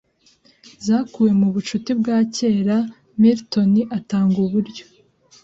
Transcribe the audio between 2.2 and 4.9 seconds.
kera Milton atanga uburyo